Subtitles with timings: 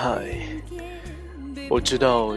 [0.00, 0.22] 嗨，
[1.68, 2.36] 我知道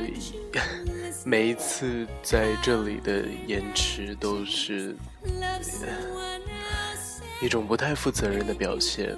[1.24, 4.96] 每一次在这里的延迟都是
[7.40, 9.16] 一种不太负责任的表现。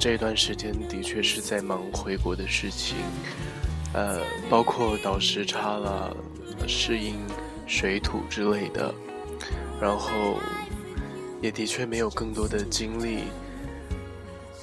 [0.00, 2.96] 这段时间的确是在忙回国的事情，
[3.94, 4.18] 呃，
[4.50, 6.10] 包括倒时差啦、
[6.66, 7.20] 适应
[7.68, 8.92] 水土之类的，
[9.80, 10.40] 然后
[11.40, 13.26] 也的确没有更多的精力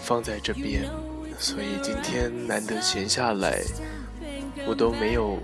[0.02, 0.84] 放在这边。
[1.40, 3.62] 所以今天难得闲下来，
[4.68, 5.40] 我都没有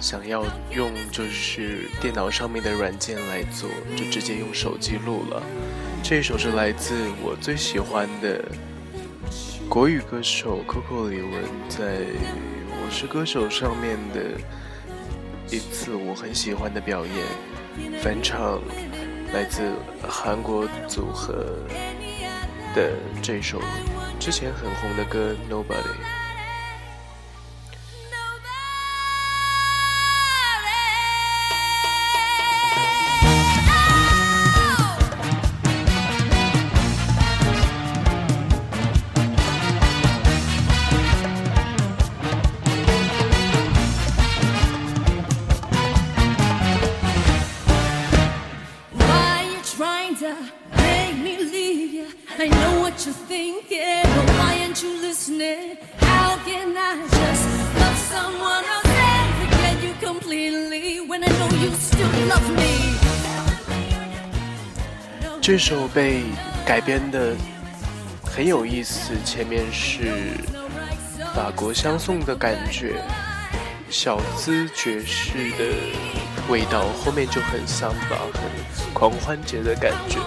[0.00, 0.42] 想要
[0.74, 5.42] 用就是电脑上面的软件来做，就直接用手机录了。
[6.02, 8.42] 这一首是来自我最喜欢的
[9.68, 11.84] 国语歌手 Coco 李玟在
[12.70, 14.40] 《我是歌手》上面的
[15.50, 18.62] 一次我很喜欢的表演，翻唱
[19.34, 19.74] 来自
[20.08, 21.34] 韩国组合
[22.74, 23.60] 的这首。
[24.30, 25.72] 之前很红的歌《Nobody》。
[65.40, 66.24] 这首被
[66.66, 67.34] 改编的
[68.22, 70.34] 很有意思，前面是
[71.34, 73.02] 法国香颂的感觉，
[73.88, 75.74] 小资爵士的
[76.48, 80.18] 味道，后面就很桑巴，很狂欢节的感觉。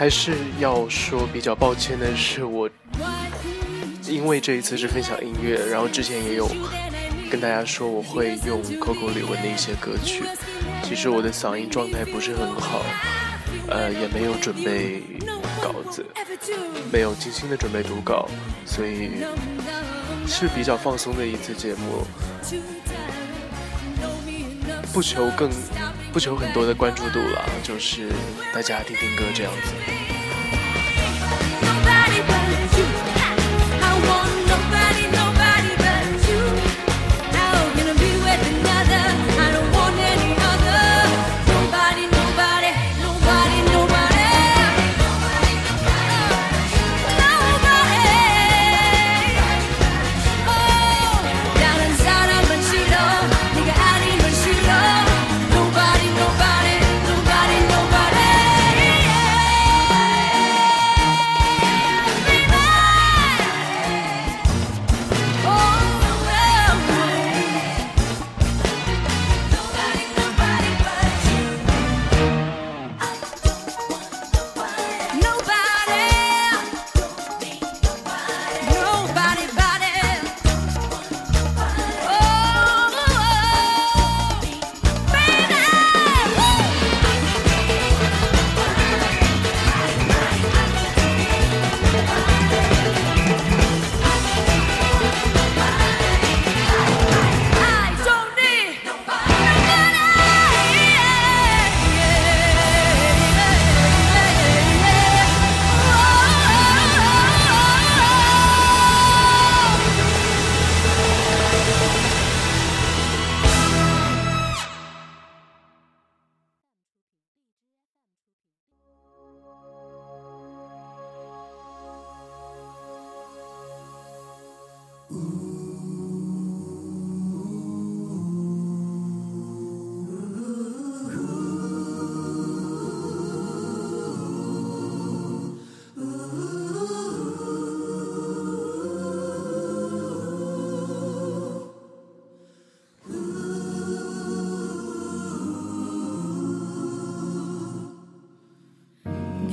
[0.00, 2.66] 还是要说比较抱歉的是，我
[4.08, 6.48] 因为这一次是分享音乐，然后之前也有
[7.30, 10.24] 跟大家说我会用 Coco 李玟的一些歌曲。
[10.82, 12.82] 其实我的嗓音状态不是很好，
[13.68, 15.02] 呃，也没有准备
[15.60, 16.06] 稿子，
[16.90, 18.26] 没有精心的准备读稿，
[18.64, 19.10] 所以
[20.26, 22.06] 是比较放松的一次节目，
[24.94, 25.50] 不求更。
[26.12, 28.08] 不求很多的关注度了，就是
[28.52, 30.09] 大家听听歌这样子。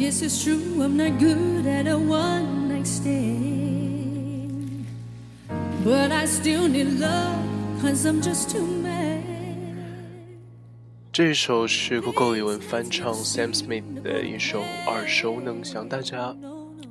[0.07, 4.85] Guess it's true, I'm not good at a one night stand.
[5.83, 7.43] But I still need love,
[7.81, 9.19] cause I'm just too mad.
[11.11, 16.33] 这首是 Coco 李玟翻唱 Sam Smith 的一首耳熟能详，大家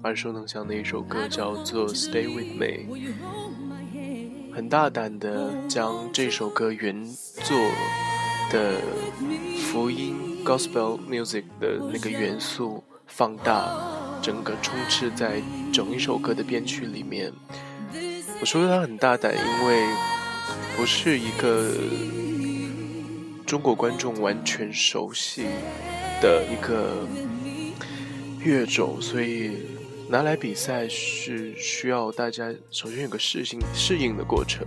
[0.03, 2.85] 耳熟能详的一首歌，叫做《Stay with Me》。
[4.55, 7.57] 很大胆的将这首歌原作
[8.53, 8.75] 的
[9.63, 12.85] 福音 Gospel Music 的那个元素
[13.17, 13.75] 放大，
[14.21, 15.41] 整个充斥在
[15.73, 17.33] 整一首歌的编曲里面。
[18.41, 19.87] 我说它很大胆，因为
[20.77, 21.73] 不是一个
[23.47, 25.47] 中国观众完全熟悉
[26.21, 27.09] 的一个
[28.45, 29.67] 乐种，所以
[30.11, 34.67] 拿来比赛是需要大家首先有个适应适应的过程。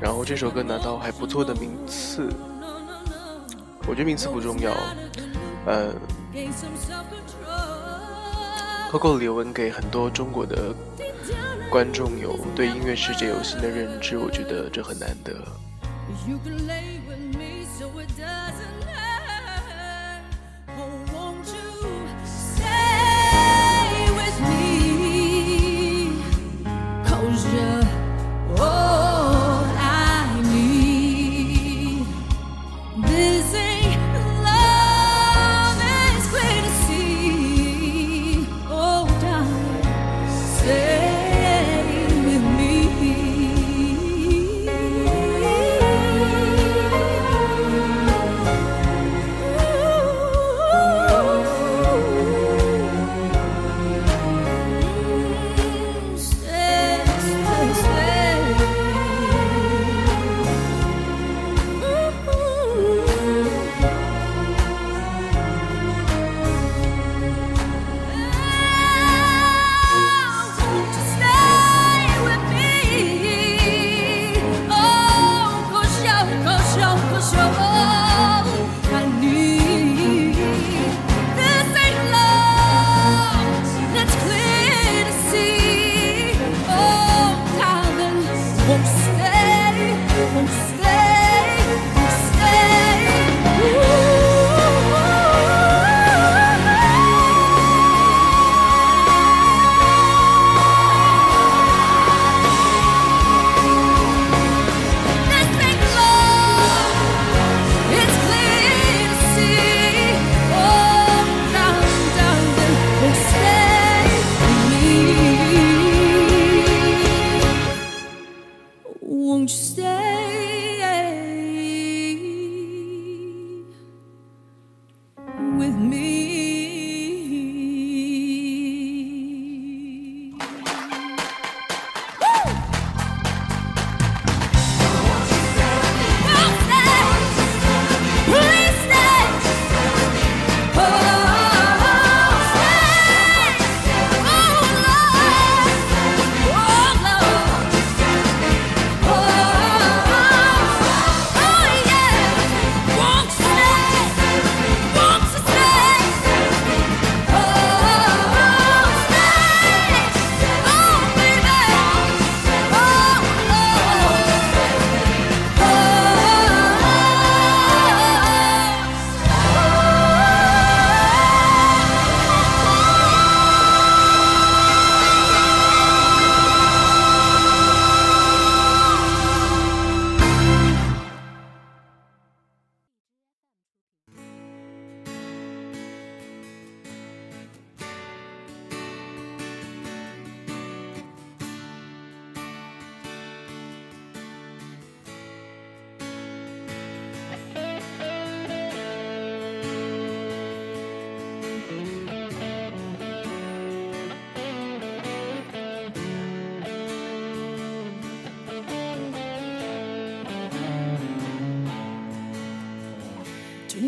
[0.00, 2.30] 然后这首歌拿到还不错的名次，
[3.86, 4.72] 我觉得名次不重要。
[5.66, 5.92] 呃
[8.92, 10.74] ，Coco 李玟给很多中国的
[11.70, 15.34] 观众有对音乐世界有新的认知，我觉得这很难得。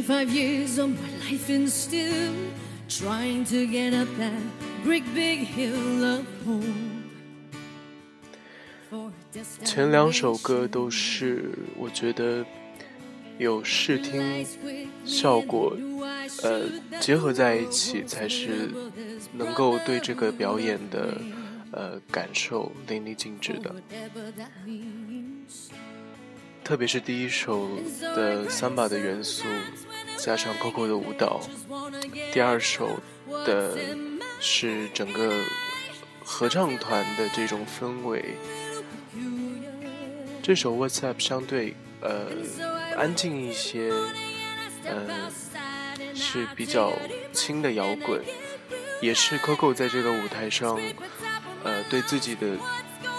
[0.08, 2.32] five years of my life in still
[2.88, 4.40] trying to get up that
[4.82, 7.04] big big hill of home
[9.62, 12.46] 前两首歌都是我觉 that
[13.38, 15.92] you are my true love for just time and i know home
[18.34, 18.72] love for
[19.08, 19.52] just time and
[23.68, 25.20] i know that you are
[26.70, 26.86] my
[27.28, 29.88] true love for samba 的元 i
[30.18, 31.40] 加上 Coco 的舞蹈，
[32.32, 33.00] 第二首
[33.46, 33.78] 的
[34.40, 35.32] 是整个
[36.25, 38.37] 合唱团的这种氛围，
[40.42, 42.26] 这首 What's Up 相对呃
[42.96, 43.90] 安静一些，
[44.84, 45.30] 呃
[46.14, 46.92] 是比较
[47.32, 48.22] 轻的摇滚，
[49.00, 50.78] 也是 Coco 在这个舞台上
[51.64, 52.56] 呃对自己的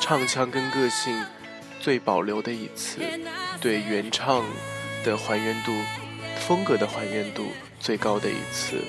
[0.01, 1.25] 唱腔跟个性
[1.79, 3.01] 最保留的一次，
[3.61, 4.45] 对原唱
[5.03, 5.71] 的还原度、
[6.49, 7.45] 风格的还原度
[7.79, 8.83] 最高的一次。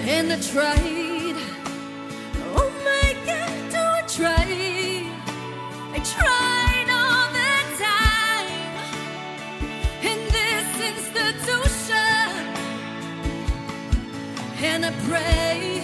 [0.08, 1.38] And I tried,
[2.56, 4.50] oh my God, do I try?
[5.94, 7.54] I tried all the
[7.86, 8.50] time,
[10.02, 12.32] in this institution,
[14.64, 15.79] and I prayed.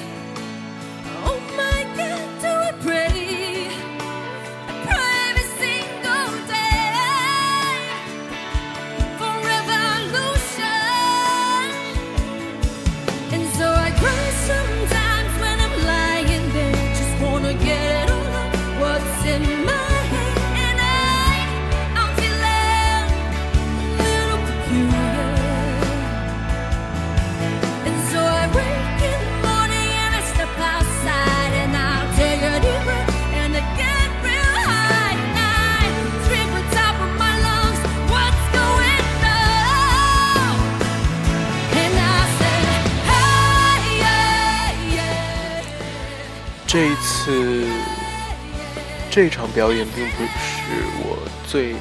[49.16, 51.18] 这场表演并不是我
[51.48, 51.74] 最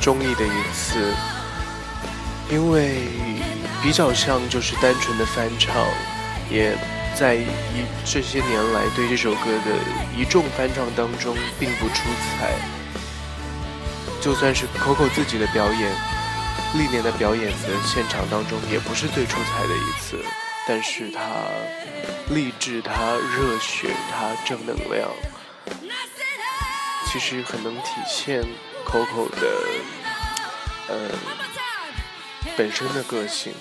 [0.00, 1.12] 中意的一次，
[2.48, 2.98] 因为
[3.82, 5.74] 比较像就是单纯的翻唱，
[6.48, 6.78] 也
[7.16, 7.48] 在一
[8.04, 9.74] 这些年来对这首歌的
[10.16, 12.08] 一众翻唱当中并不出
[12.38, 12.54] 彩。
[14.20, 15.92] 就算是 Coco 自己的表演，
[16.74, 20.24] 历年的表演的现场当中，也不是最出彩的一次，
[20.68, 21.20] 但是他。
[22.32, 25.10] 励志，他热血，他正能量，
[27.12, 28.40] 其实很能体现
[28.86, 29.48] Coco 的，
[30.86, 31.10] 呃，
[32.56, 33.52] 本身的个性。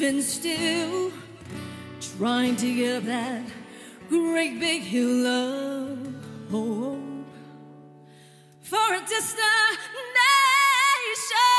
[0.00, 1.10] And still
[2.18, 3.42] trying to get up that
[4.08, 5.98] great big hill of
[6.50, 7.26] hope
[8.60, 9.78] for a distant
[10.14, 11.55] And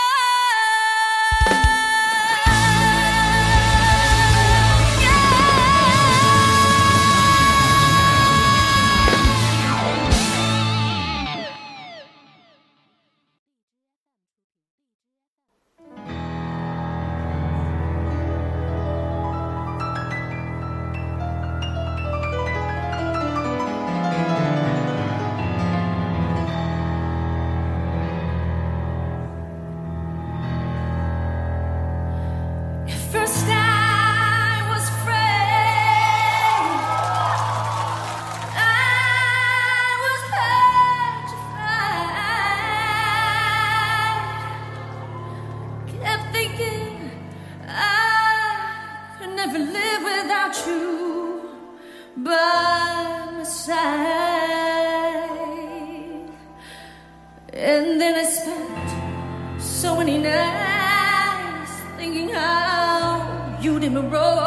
[63.97, 64.46] a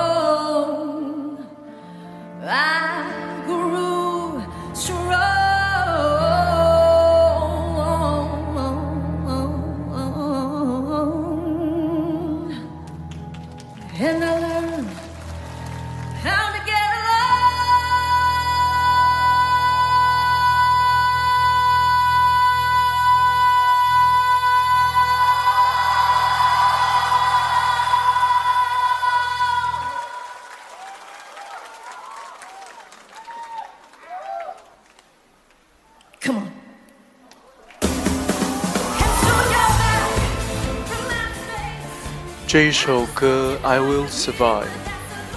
[42.52, 44.64] 这一首歌《I Will Survive》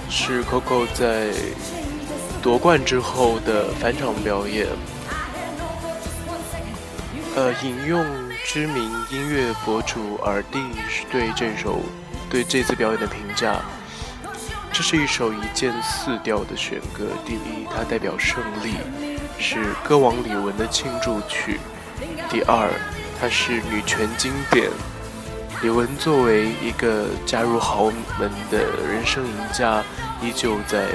[0.09, 1.31] 是 Coco 在
[2.41, 4.65] 夺冠之后的返场表演。
[7.35, 8.03] 呃，引用
[8.43, 10.59] 知名音乐博主耳帝
[11.11, 11.81] 对这首
[12.31, 13.61] 对这次表演的评价，
[14.71, 17.05] 这是一首一键四调的选歌。
[17.23, 18.73] 第一，它代表胜利，
[19.37, 21.59] 是歌王李玟的庆祝曲；
[22.31, 22.67] 第二，
[23.21, 24.71] 它是女权经典。
[25.63, 27.85] 李玟作为一个嫁入豪
[28.19, 29.81] 门的人生赢家，
[30.21, 30.89] 依旧在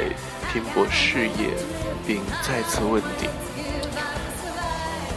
[0.53, 1.55] 拼搏事业，
[2.07, 3.31] 并再次问鼎。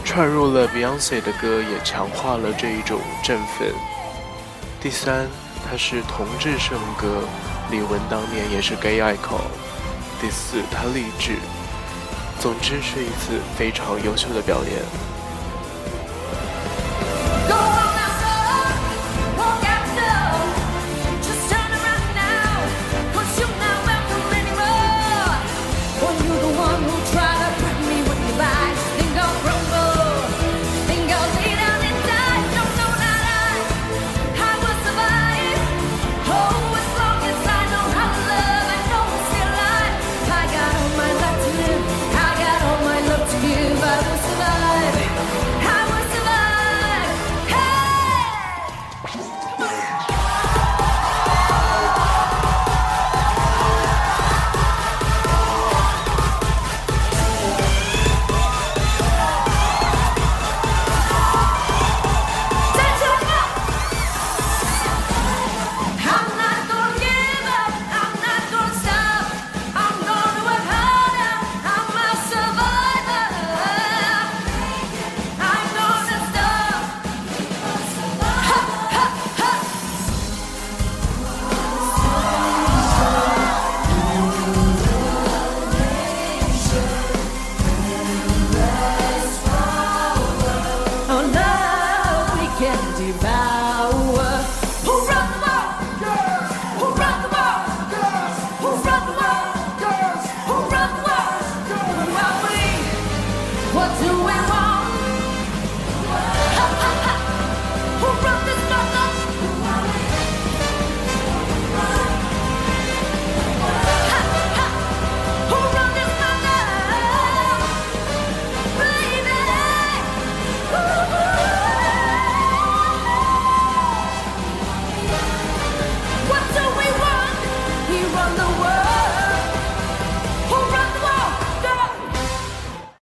[0.06, 3.68] 串入了 Beyonce 的歌，也强化了这一种振奋。
[4.80, 5.28] 第三，
[5.68, 7.28] 它是同志圣歌，
[7.70, 9.44] 李玟当年也是 gay icon。
[10.18, 11.32] 第四，它励志。
[12.40, 15.11] 总之是一次非常优秀的表演。